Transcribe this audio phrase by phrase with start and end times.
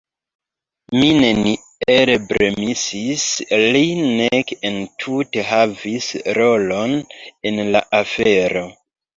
[0.99, 3.25] Mi neniel bremsis
[3.75, 6.99] lin nek entute havis rolon
[7.53, 8.67] en la afero.